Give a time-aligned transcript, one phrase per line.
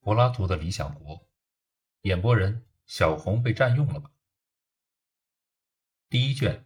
[0.00, 1.28] 柏拉图的理想国，
[2.02, 4.10] 演播人小红被占用了吧？
[6.08, 6.64] 第一卷。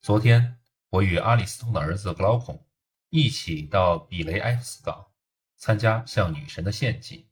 [0.00, 0.60] 昨天
[0.90, 2.68] 我与阿里斯通的儿子格劳孔
[3.08, 5.10] 一起到比雷埃夫斯港
[5.56, 7.30] 参加向女神的献祭，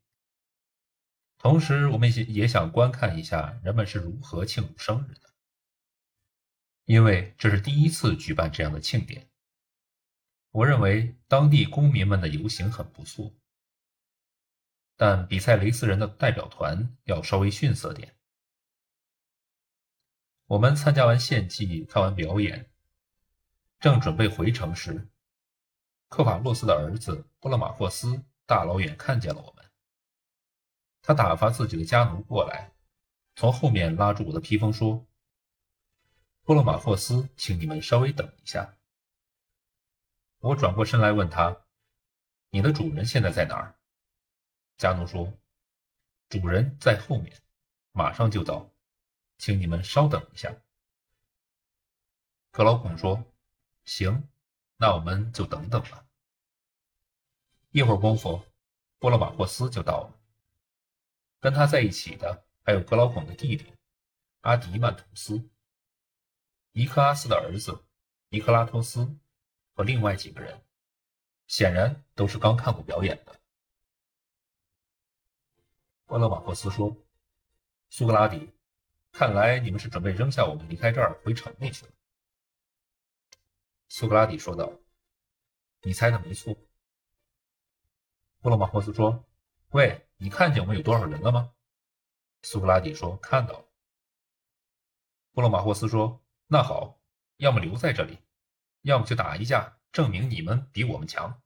[1.36, 5.34] 同时我们也也想观看一下人们是如何庆祝生日的，
[6.86, 9.28] 因为这是第一次举办这样的庆典。
[10.50, 13.34] 我认为当地公民们的游行很不错。
[14.96, 18.16] 但比塞雷斯人的代表团要稍微逊色点。
[20.46, 22.70] 我们参加完献祭，看完表演，
[23.80, 25.08] 正准备回城时，
[26.08, 29.64] 克法洛斯的儿子布勒马霍斯大老远看见了我们。
[31.00, 32.72] 他打发自己的家奴过来，
[33.34, 35.06] 从后面拉住我的披风说
[36.44, 38.76] ：“布勒马霍斯，请你们稍微等一下。”
[40.38, 41.64] 我转过身来问他
[42.50, 43.74] ：“你的主人现在在哪儿？”
[44.82, 45.32] 加奴说
[46.28, 47.40] ：“主人在后面，
[47.92, 48.68] 马上就到，
[49.38, 50.52] 请你们稍等一下。”
[52.50, 53.24] 克劳孔说
[53.86, 54.28] ：“行，
[54.78, 56.04] 那我们就等等吧。”
[57.70, 58.44] 一会儿功夫，
[58.98, 60.20] 波勒马霍斯就到了，
[61.38, 63.72] 跟他在一起的还有格劳孔的弟弟
[64.40, 65.48] 阿迪曼图斯、
[66.72, 67.84] 尼克阿斯的儿子
[68.30, 69.16] 尼克拉托斯
[69.76, 70.60] 和另外几个人，
[71.46, 73.40] 显然都是刚看过表演的。
[76.12, 76.94] 波勒马霍斯说
[77.88, 78.52] ：“苏格拉底，
[79.12, 81.92] 看来你们是准备扔下我们离开这儿回城里去了。”
[83.88, 84.70] 苏格拉底说道
[85.80, 86.54] ：“你猜的没错。”
[88.42, 89.24] 波勒马霍斯说
[89.72, 91.54] ：“喂，你看见我们有多少人了吗？”
[92.44, 93.64] 苏格拉底说：“看到了。”
[95.32, 97.00] 波勒马霍斯说：“那好，
[97.38, 98.18] 要么留在这里，
[98.82, 101.40] 要么就打一架，证明你们比我们强。”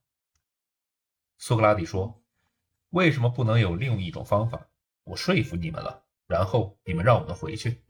[1.39, 2.21] 苏格拉底说。
[2.89, 4.67] 为什么不能有另一种方法？
[5.03, 7.81] 我说服你们了，然后你们让我们回去。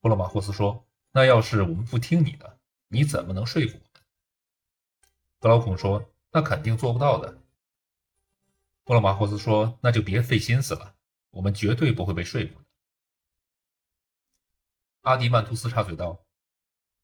[0.00, 3.90] 布洛马霍斯说：“那要是我们不听你的，你怎么能说服我们？”
[5.38, 7.42] 格劳孔说：“那肯定做不到的。”
[8.82, 10.96] 布洛马霍斯说：“那就别费心思了，
[11.30, 12.64] 我们绝对不会被说服的。”
[15.02, 16.24] 阿迪曼图斯插嘴道：“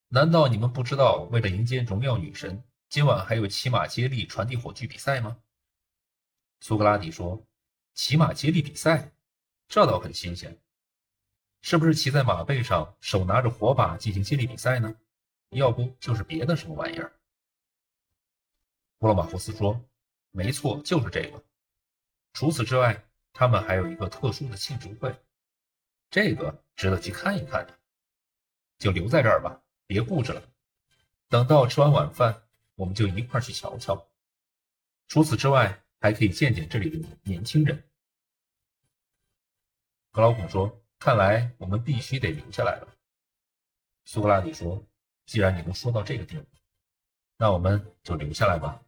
[0.09, 5.38] 难道你们不知道，为了迎接荣耀女神，今晚还有骑马接力传递火炬比赛吗？”
[6.61, 7.47] 苏格拉底说
[7.94, 9.12] ：“骑马接力比赛，
[9.69, 10.59] 这倒很新鲜。
[11.61, 14.97] 是不是骑在马背上，手拿着火把进行接力比赛呢？
[15.50, 17.12] 要不就是别的什么玩意儿？”
[18.99, 19.84] 布洛马霍斯说
[20.33, 21.44] ：“没错，就是这个。
[22.33, 25.15] 除此之外，他们还有一个特殊的庆祝会，
[26.11, 27.78] 这个值得去看一看的。
[28.78, 30.43] 就留在这儿吧，别固执了。
[31.28, 32.43] 等到吃完晚饭，
[32.75, 34.09] 我们就一块去瞧瞧。
[35.06, 37.83] 除此之外。”还可以见见这里的年轻人。
[40.12, 42.97] 格劳孔说：“看来我们必须得留下来了。”
[44.06, 44.87] 苏格拉底说
[45.27, 46.47] ：“既然你能说到这个地步，
[47.37, 48.83] 那我们就留下来吧。”